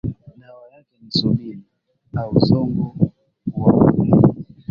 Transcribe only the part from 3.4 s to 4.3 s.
huauni,